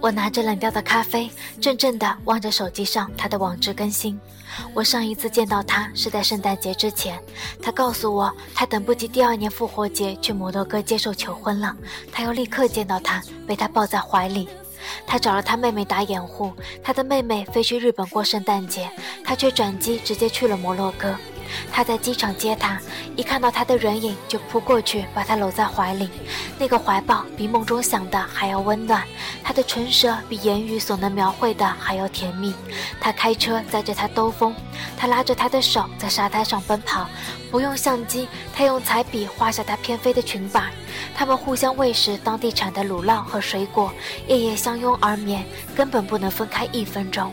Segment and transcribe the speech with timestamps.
[0.00, 1.30] 我拿着冷掉的咖啡，
[1.60, 4.18] 怔怔地望着手机上他的网志更新。
[4.74, 7.20] 我上一次见到他是在圣诞节之前，
[7.62, 11.76] 他告诉我他等不及第二年复活节去摩洛哥接受求婚了，
[12.10, 14.48] 他要立刻见到他，被他抱在怀里。
[15.06, 18.90] 他找了他妹妹打掩护，他的妹妹飞去日本过圣诞节，
[19.24, 21.16] 他却转机直接去了摩洛哥。
[21.72, 22.78] 他在机场接她，
[23.16, 26.08] 一看到她的人影就扑过去，把她搂在怀里。
[26.58, 29.02] 那个怀抱比梦中想的还要温暖，
[29.42, 32.54] 他的唇舌比言语所能描绘的还要甜蜜。
[33.00, 34.54] 他开车载着她兜风，
[34.96, 37.08] 他拉着她的手在沙滩上奔跑，
[37.50, 40.70] 不用相机，他用彩笔画下她翩飞的裙摆。
[41.14, 43.92] 他们互相喂食当地产的乳酪和水果，
[44.28, 45.44] 夜夜相拥而眠，
[45.74, 47.32] 根本不能分开一分钟。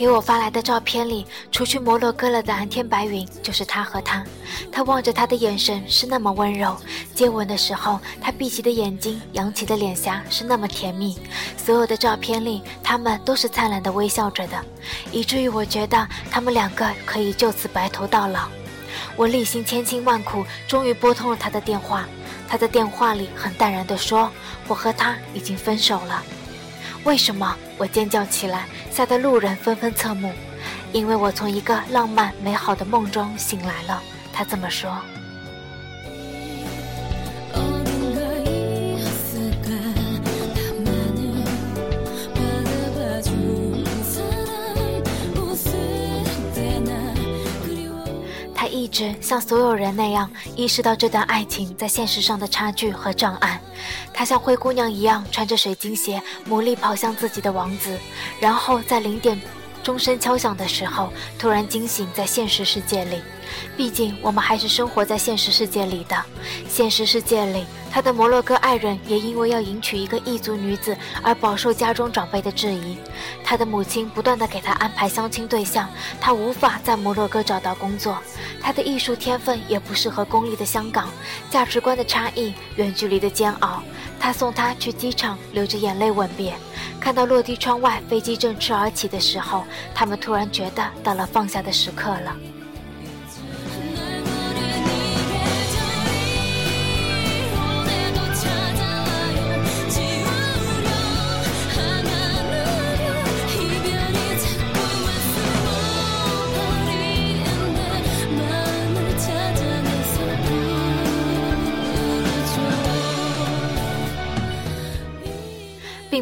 [0.00, 4.24] 给我发来的照片里，除去摩洛哥了的蓝天白云，就是他和他。
[4.72, 6.74] 他望着他的眼神是那么温柔，
[7.14, 11.18] 接吻的时候，他闭起的眼睛、扬起的脸颊是那么甜蜜。
[11.54, 14.64] 所有的照片里，他们都是灿烂的微笑着的，
[15.12, 18.48] 以至于我觉得他们两个可以就此白头到老。
[19.16, 22.08] 我历经千辛万苦，终于拨通了他的电话。
[22.48, 24.30] 他在电话里很淡然地说
[24.66, 26.22] ：“我和他已经分手了。”
[27.04, 27.56] 为什么？
[27.78, 30.32] 我尖叫起来，吓得路人纷纷侧目。
[30.92, 34.02] 因为我从一个浪漫美好的梦中醒来了。
[34.32, 34.90] 他这么说。
[48.90, 53.60] 直像所有人那样意识到这段爱情在现实上的差距和障碍。
[54.12, 57.98] 他像灰姑娘一样穿着水晶鞋，努力跑向自己的王子，
[58.40, 59.40] 然后在零点
[59.82, 63.16] 钟声敲响的时候，突然惊醒在现实世界里。
[63.76, 66.16] 毕竟我们还是生活在现实世界里的。
[66.68, 72.96] 现实世界里，他的摩洛哥爱人也因为要迎娶一个异族女子而饱受家中长辈的质疑。
[73.44, 75.88] 他的母亲不断的给他安排相亲对象，
[76.20, 78.18] 他无法在摩洛哥找到工作。
[78.60, 81.08] 他的艺术天分也不适合功利的香港。
[81.50, 83.82] 价值观的差异，远距离的煎熬。
[84.18, 86.54] 他送她去机场，流着眼泪吻别。
[87.00, 92.36] 看到落地窗外飞机振翅而起的时候，他们突然觉得到了放下的时刻了。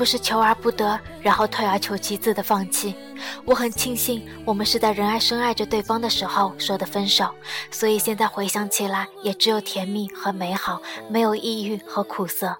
[0.00, 2.96] 不是求而不得，然后退而求其次的放弃。
[3.44, 7.34] 我很庆幸我们是在仍爱深爱着对方的时候说的分手，
[7.70, 10.80] 所以现在回想起来，也只有甜蜜和美好，
[11.10, 12.56] 没有抑郁和苦涩。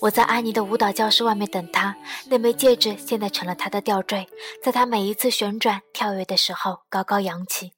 [0.00, 4.28] 我在安妮的舞蹈教室外面等她，那枚戒指现在成了她的吊坠，
[4.62, 7.72] 在她每一次旋转跳跃的时候高高扬起，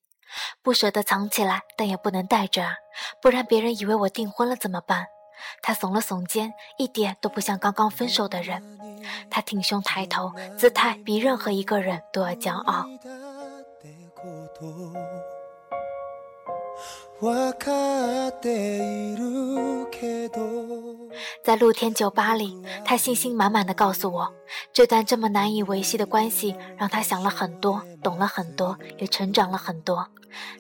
[0.60, 2.75] 不舍得藏起来，但也不能带着啊，
[3.22, 5.06] 不然别人以为我订婚了怎么办？
[5.62, 8.62] 他耸了耸肩，一点都不像刚刚分手的人。
[9.31, 12.86] 他挺胸抬头，姿态比任何一个人都要骄傲。
[21.44, 24.32] 在露天酒吧里，他信心满满的告诉我，
[24.72, 30.06] 这段这么难以维系的关系，让他想了很多，懂了很多，也成长了很多。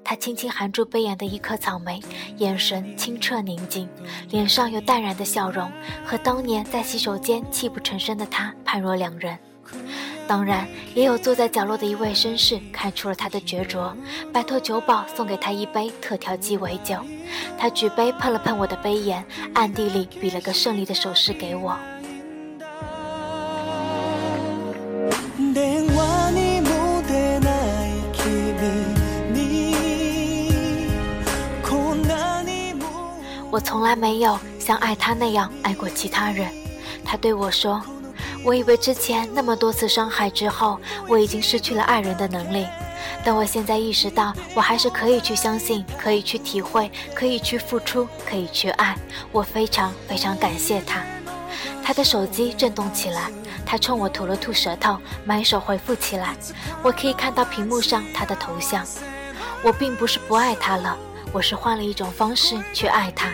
[0.02, 2.00] 他轻轻含住杯沿的一颗草莓，
[2.38, 3.88] 眼神清澈宁静，
[4.30, 5.70] 脸上有淡然的笑容，
[6.04, 9.38] 和当年在洗手间泣不成声的他判若两人。
[10.28, 13.96] 当然，也有坐在角落的一位绅士看出了他的决着，
[14.30, 16.96] 拜托酒保送给他一杯特调鸡尾酒。
[17.58, 21.74] 他举杯碰了碰我的杯沿，暗地里比了个胜利的手势给我。
[33.50, 36.52] 我从来没有像爱他那样爱过其他人，
[37.02, 37.82] 他对我说
[38.44, 42.66] ：“我以为之前那么多次伤害之后，我已经失去了爱人的能力，
[43.24, 48.96] 但我现在意识到，我还是可以去相信，可以去体会，可以去付出，可以去爱。
[49.32, 51.02] 我非常非常感谢他。”
[51.82, 53.30] 他的手机震动起来，
[53.66, 56.36] 他冲我吐了吐舌头，满手回复起来。
[56.82, 58.86] 我可以看到屏幕上他的头像。
[59.62, 60.96] 我并不是不爱他了，
[61.32, 63.28] 我是换了一种方式去爱他，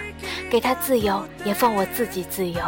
[0.51, 2.61] 给他自由，也放我自己自由。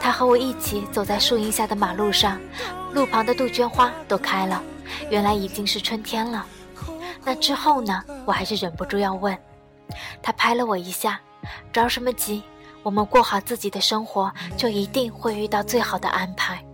[0.00, 2.40] 他和我一起走在树荫下的马路上，
[2.92, 4.62] 路旁的杜鹃花都开了，
[5.10, 6.44] 原来已经是春天了。
[7.24, 8.02] 那之后呢？
[8.24, 9.36] 我还是忍不住要问。
[10.22, 11.20] 他拍了我一下，
[11.72, 12.42] 着什么急？
[12.82, 16.64] 我们过好自己的生活，就一定会遇到最好的安排。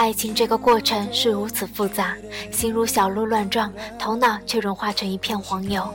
[0.00, 2.16] 爱情这个过程是如此复杂，
[2.50, 5.86] 心如小鹿乱撞，头脑却融化成一片黄油。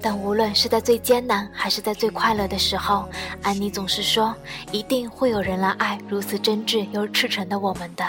[0.00, 3.08] 但无论是在最艰难，还是在最快乐的时候，
[3.40, 4.34] 安妮总是说，
[4.72, 8.04] 一定会有人来爱如此真挚又赤诚的我们的。